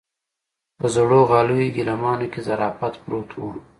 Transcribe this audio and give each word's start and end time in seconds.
په 0.77 0.85
زړو 0.95 1.19
غاليو 1.29 1.73
ګيلمانو 1.75 2.27
کې 2.33 2.39
ظرافت 2.47 2.93
پروت 3.03 3.29
و. 3.35 3.41